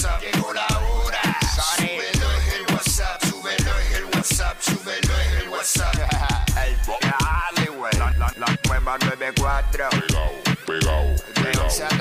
[0.00, 1.20] WhatsApp, llegó la hora.
[1.76, 5.94] Súbelo es el WhatsApp, súbelo es el WhatsApp, súbelo es el WhatsApp.
[6.64, 7.92] el dale, güey.
[7.98, 9.90] La, la, la nueva 94.
[9.90, 10.32] Pegao,
[10.66, 11.04] pegao.
[11.42, 12.00] De 11 a 3.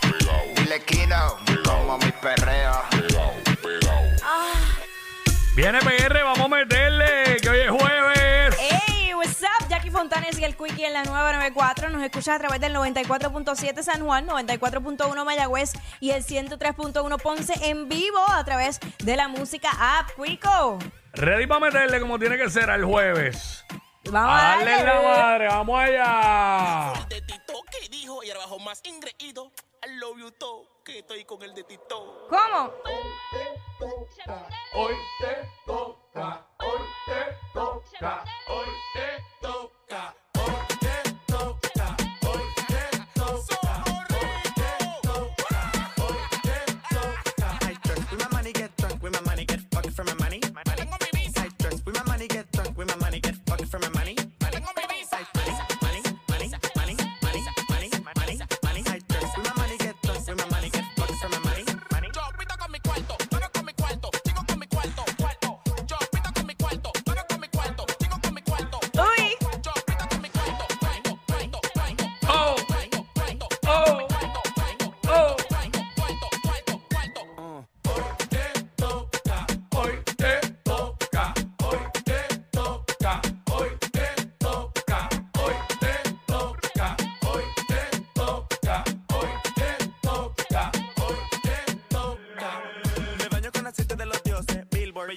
[0.00, 0.42] Pegao.
[0.56, 2.82] Dile Kino, como mi perreo.
[2.90, 4.02] Pegao, pegao.
[4.24, 4.54] Ah.
[5.54, 6.81] Viene PR, vamos a meter.
[10.02, 11.88] Fontanes y el Quickie en la nueva 94.
[11.88, 17.88] Nos escuchas a través del 94.7 San Juan, 94.1 Mayagüez y el 103.1 Ponce en
[17.88, 20.80] vivo a través de la música App Quico.
[21.12, 23.64] Ready para meterle como tiene que ser al jueves.
[24.10, 26.92] Vamos A a darle la madre, vamos allá.
[26.94, 29.52] El de Tito que dijo y ahora bajo más ingreído.
[29.86, 32.26] I love you todo, que estoy con el de Tito.
[32.28, 32.72] ¿Cómo?
[32.74, 32.94] Hoy
[33.30, 38.24] te toca, hoy te toca, hoy te toca,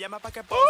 [0.06, 0.62] llama que pose.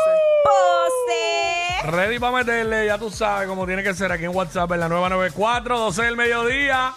[0.45, 1.91] Pose.
[1.91, 4.87] Ready para meterle, ya tú sabes cómo tiene que ser aquí en WhatsApp en la
[4.87, 6.93] nueva 94, 12 del mediodía.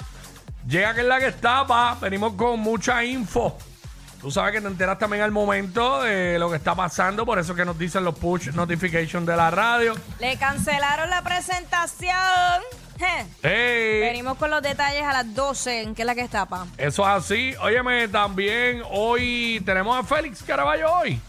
[0.68, 1.96] Llega que es la que está, pa.
[2.00, 3.58] Venimos con mucha info.
[4.20, 7.54] Tú sabes que te enteras también al momento de lo que está pasando, por eso
[7.54, 9.94] que nos dicen los push notifications de la radio.
[10.20, 12.62] Le cancelaron la presentación.
[12.98, 13.26] Je.
[13.48, 14.00] ¡Ey!
[14.00, 16.66] Venimos con los detalles a las 12, en que es la que está, pa.
[16.76, 17.54] Eso es así.
[17.60, 21.20] Óyeme, también hoy tenemos a Félix Caraballo hoy.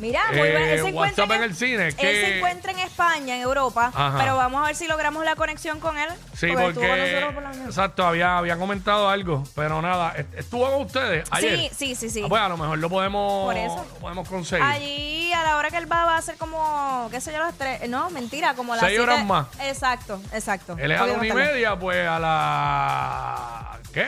[0.00, 0.62] Mira, muy Eh, bien.
[0.62, 3.92] Él se encuentra WhatsApp en el cine, Él que- se encuentra en España, en Europa.
[3.94, 4.16] Ajá.
[4.18, 6.08] Pero vamos a ver si logramos la conexión con él.
[6.34, 7.66] Sí, estuvo con porque nosotros por la mañana.
[7.68, 11.58] exacto, había, había comentado algo, pero nada, est- estuvo con ustedes ayer.
[11.58, 12.22] Sí, sí, sí, sí.
[12.24, 13.76] Ah, pues a lo mejor lo podemos, Por eso.
[13.76, 14.64] lo podemos conseguir.
[14.64, 17.54] Allí, a la hora que él va, va a ser como, qué sé yo, las
[17.58, 17.88] tres.
[17.88, 19.46] No, mentira, como las Seis horas más.
[19.60, 20.76] Exacto, exacto.
[20.78, 24.06] Él es a la una y media, pues a la ¿qué?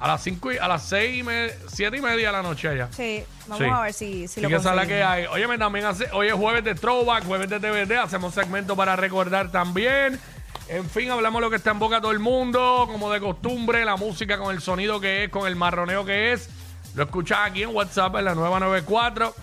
[0.00, 2.68] A las cinco y a las seis y media, siete y media de la noche
[2.68, 2.88] allá.
[2.90, 3.64] Sí, vamos Sí.
[3.72, 5.26] a ver si, si Así lo que esa es la que hay.
[5.26, 9.50] Óyeme, también hace, hoy es jueves de Throwback, jueves de TVT, hacemos segmento para recordar
[9.50, 10.18] también.
[10.68, 13.84] En fin, hablamos lo que está en boca de todo el mundo, como de costumbre,
[13.84, 16.48] la música con el sonido que es, con el marroneo que es.
[16.94, 19.34] Lo escuchas aquí en WhatsApp en la nueva 94.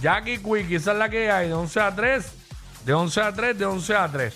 [0.00, 2.32] Jackie Quick, esa es la que hay, de 11 a 3,
[2.84, 4.34] de 11 a 3, de 11 a 3.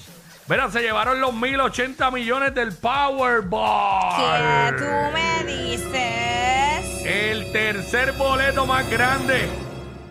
[0.48, 4.16] Mira, se llevaron los 1080 millones del Powerball.
[4.16, 7.04] ¿Qué tú me dices?
[7.04, 9.48] El tercer boleto más grande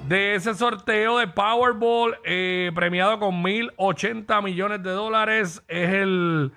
[0.07, 6.53] de ese sorteo de Powerball, eh, premiado con 1.080 millones de dólares, es el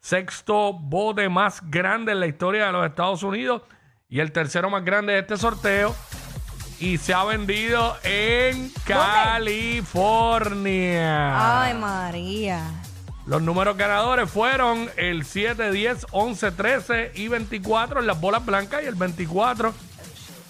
[0.00, 3.62] sexto bote más grande en la historia de los Estados Unidos
[4.08, 5.94] y el tercero más grande de este sorteo.
[6.78, 9.94] Y se ha vendido en California.
[11.62, 12.85] Ay, María.
[13.26, 18.82] Los números ganadores fueron el 7, 10, 11, 13 y 24 en las bolas blancas
[18.84, 19.74] y el 24.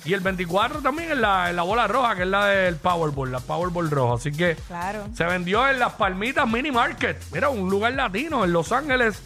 [0.05, 3.33] Y el 24 también en la, en la bola roja, que es la del Powerball,
[3.33, 4.15] la Powerball roja.
[4.15, 5.07] Así que Claro.
[5.15, 7.21] se vendió en las Palmitas Mini Market.
[7.33, 9.21] Mira, un lugar latino en Los Ángeles.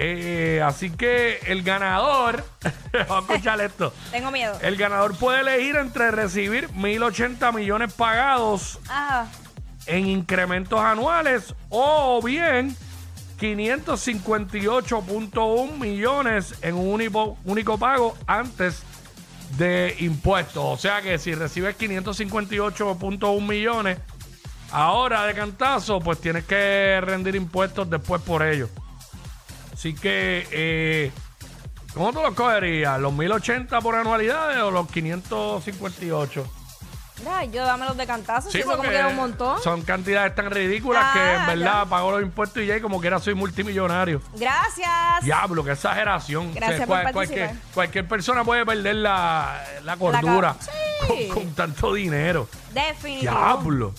[0.00, 2.44] Eh, así que el ganador,
[3.08, 3.92] vamos a escuchar esto.
[4.10, 4.56] Tengo miedo.
[4.62, 9.26] El ganador puede elegir entre recibir 1.080 millones pagados Ah,
[9.88, 12.76] en incrementos anuales o bien
[13.40, 18.82] 558.1 millones en un único, único pago antes
[19.56, 20.64] de impuestos.
[20.64, 23.98] O sea que si recibes 558.1 millones
[24.70, 28.68] ahora de cantazo, pues tienes que rendir impuestos después por ello.
[29.72, 31.12] Así que, eh,
[31.94, 33.00] ¿cómo tú los cogerías?
[33.00, 36.57] ¿Los 1080 por anualidades o los 558?
[37.52, 39.60] Yo dame los de cantazo, si eso como que era un montón.
[39.62, 41.86] Son cantidades tan ridículas que en verdad ya.
[41.86, 44.20] pago los impuestos y ya y como quiera soy multimillonario.
[44.34, 44.90] Gracias.
[45.22, 46.54] Diablo, qué exageración.
[46.54, 47.14] Gracias por cualquier,
[47.48, 47.72] participar.
[47.74, 51.28] cualquier persona puede perder la, la cordura Sí.
[51.28, 52.48] con, con tanto dinero.
[52.72, 53.32] Definitivo.
[53.32, 53.94] Diablo.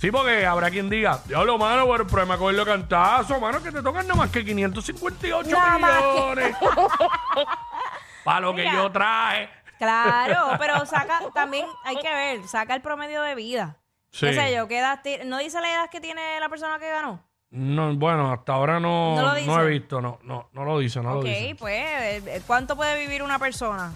[0.00, 3.70] Sí, porque habrá quien diga, diablo, mano, pero el problema con el cantazo, mano, que
[3.70, 6.56] te tocan nada más que 558 Nada más que- millones.
[8.24, 9.48] Para lo que yo traje.
[9.82, 13.76] Claro, pero saca, también hay que ver, saca el promedio de vida.
[14.10, 14.26] Sí.
[14.26, 14.68] ¿Qué sé yo?
[14.68, 17.20] ¿Qué edad ti- ¿No dice la edad que tiene la persona que ganó?
[17.50, 21.00] No, bueno, hasta ahora no, ¿No lo no he visto, no, no, no lo dice,
[21.00, 21.56] no ok, lo dice.
[21.58, 21.82] pues,
[22.26, 23.92] eh, ¿cuánto puede vivir una persona?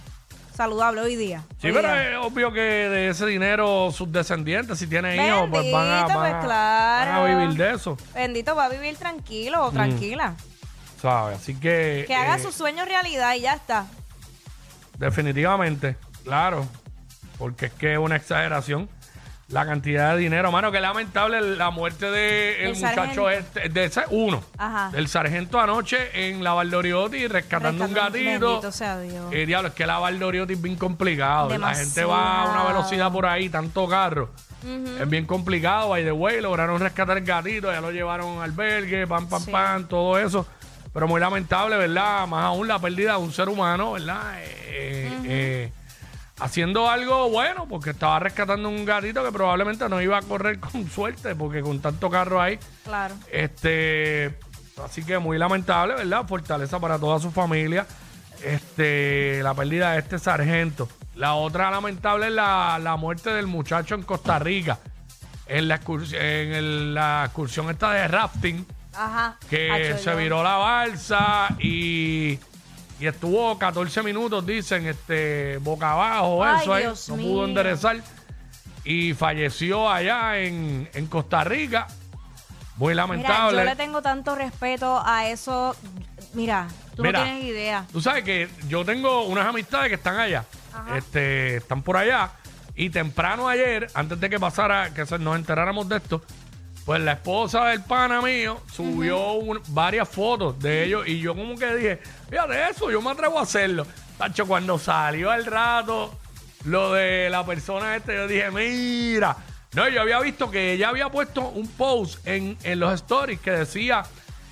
[0.54, 1.42] saludable hoy día.
[1.60, 2.10] Sí, Hoy pero día.
[2.12, 6.18] es obvio que de ese dinero sus descendientes, si tienen hijos, pues van a, Bendito,
[6.18, 7.10] van pues claro.
[7.10, 10.34] van a vivir de eso, Bendito, va a vivir tranquilo o tranquila.
[11.00, 11.36] ¿sabes?
[11.36, 12.04] Así que...
[12.06, 13.84] Que haga eh, su sueño realidad y ya está.
[14.98, 16.66] Definitivamente, claro.
[17.38, 18.88] Porque es que es una exageración
[19.48, 20.50] la cantidad de dinero.
[20.50, 24.42] Mano, que lamentable la muerte del El muchacho este, de ese uno.
[24.58, 24.90] Ajá.
[24.90, 28.72] Del sargento anoche en la Valdoriotti rescatando un gatito.
[28.72, 29.32] Sea Dios.
[29.32, 31.56] Eh, diablo, es que la Valdoriotti es bien complicado.
[31.56, 34.30] La gente va a una velocidad por ahí, tanto carro.
[35.00, 35.90] Es bien complicado.
[35.90, 39.50] By the way, lograron rescatar el gatito, ya lo llevaron al albergue, pam, pam, Sí.
[39.52, 40.44] pam, todo eso.
[40.96, 42.26] Pero muy lamentable, ¿verdad?
[42.26, 44.38] Más aún la pérdida de un ser humano, ¿verdad?
[44.38, 45.72] Eh, eh,
[46.40, 50.88] haciendo algo bueno, porque estaba rescatando un gatito que probablemente no iba a correr con
[50.88, 52.58] suerte, porque con tanto carro ahí.
[52.82, 53.14] Claro.
[53.30, 54.38] Este,
[54.82, 56.24] así que muy lamentable, ¿verdad?
[56.26, 57.86] Fortaleza para toda su familia.
[58.42, 60.88] Este, la pérdida de este sargento.
[61.14, 64.78] La otra lamentable es la, la muerte del muchacho en Costa Rica.
[65.46, 68.64] En la, en el- la excursión esta de rafting,
[68.96, 69.36] Ajá.
[69.50, 72.38] que Acho, se yo- viró la balsa y,
[72.98, 76.82] y estuvo 14 minutos, dicen, este, boca abajo, Ay, eso ahí.
[76.84, 77.26] Dios No mío.
[77.28, 78.00] pudo enderezar.
[78.84, 81.88] Y falleció allá en, en Costa Rica.
[82.76, 83.58] Muy Mira, lamentable.
[83.58, 85.74] yo le tengo tanto respeto a eso.
[86.34, 87.18] Mira, tú Mira.
[87.20, 87.84] no tienes idea.
[87.90, 90.44] Tú sabes que yo tengo unas amistades que están allá.
[90.94, 92.30] Este, están por allá.
[92.76, 96.22] Y temprano ayer, antes de que pasara, que nos enteráramos de esto,
[96.86, 101.06] pues la esposa del pana mío subió un- varias fotos de ellos.
[101.06, 102.00] Y yo como que dije,
[102.30, 103.86] fíjate eso, yo me atrevo a hacerlo.
[104.16, 106.18] Tacho, cuando salió al rato
[106.64, 109.36] lo de la persona esta, yo dije, mira.
[109.74, 113.50] No, yo había visto que ella había puesto un post en, en los stories que
[113.50, 114.04] decía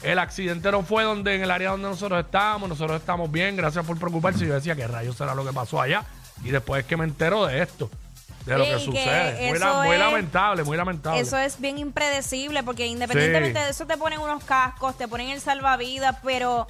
[0.02, 3.86] el accidente no fue donde en el área donde nosotros estábamos, nosotros estamos bien, gracias
[3.86, 4.44] por preocuparse.
[4.44, 6.04] Y yo decía, ¿qué rayos será lo que pasó allá?
[6.44, 7.90] Y después es que me entero de esto,
[8.46, 9.48] de lo Sí, que que sucede.
[9.48, 11.20] Muy, eso la- muy es- lamentable, muy lamentable.
[11.20, 13.64] Eso es bien impredecible porque independientemente Sí.
[13.64, 16.66] de eso te ponen unos cascos, te ponen el salvavidas, pero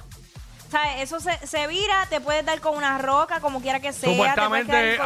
[0.71, 1.01] ¿sabes?
[1.01, 4.09] eso se, se vira, te puedes dar con una roca, como quiera que sea.
[4.09, 4.97] supuestamente,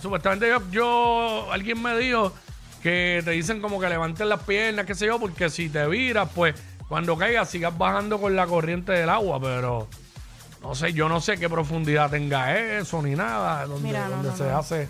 [0.00, 2.32] supuestamente yo, yo- alguien me dijo
[2.82, 6.28] que te dicen como que levanten las piernas, qué sé yo, porque si te viras,
[6.34, 6.54] pues
[6.88, 9.86] cuando caigas sigas bajando con la corriente del agua, pero
[10.62, 14.28] no sé, yo no sé qué profundidad tenga eso ni nada, donde, Mira, no, donde
[14.30, 14.58] no, se no.
[14.58, 14.88] hace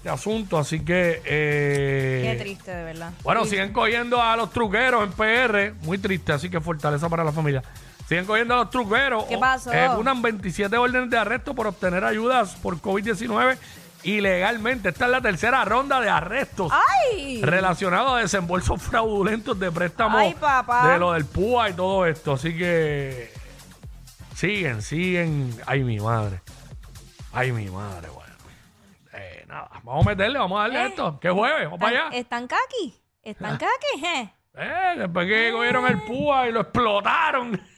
[0.00, 1.20] este asunto, así que...
[1.26, 3.12] eh, Qué triste, de verdad.
[3.22, 7.32] Bueno, siguen cogiendo a los truqueros en PR, muy triste, así que fortaleza para la
[7.32, 7.62] familia.
[8.08, 9.24] Siguen cogiendo a los truqueros.
[9.24, 9.70] ¿Qué pasó?
[9.72, 13.58] Ejecutan 27 órdenes de arresto por obtener ayudas por COVID-19
[14.02, 14.88] ilegalmente.
[14.88, 17.42] Esta es la tercera ronda de arrestos ¡Ay!
[17.42, 20.92] relacionados a desembolsos fraudulentos de préstamos Ay, papá.
[20.92, 22.32] de lo del PUA y todo esto.
[22.32, 23.30] Así que
[24.34, 25.54] siguen, siguen.
[25.66, 26.40] Ay, mi madre.
[27.34, 28.29] Ay, mi madre, bueno.
[29.50, 31.18] Nada, vamos a meterle, vamos a darle a Eh, esto.
[31.20, 32.16] Que jueves, vamos para allá.
[32.16, 32.94] ¿Están caqui?
[33.22, 34.06] ¿Están caqui?
[34.06, 34.32] eh?
[34.54, 37.60] Eh, después que cogieron el púa y lo explotaron.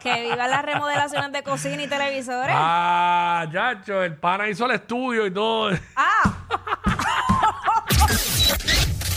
[0.00, 2.54] Que vivan las remodelaciones de cocina y televisores.
[2.56, 5.72] Ah, chacho, el pana hizo el estudio y todo.
[5.96, 6.44] Ah,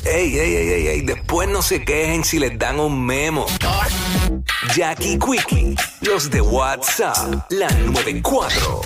[0.06, 3.46] Ey, ey, ey, ey, ey, después no se quejen si les dan un memo.
[4.74, 8.82] Jackie Quickie, los de WhatsApp, la 94.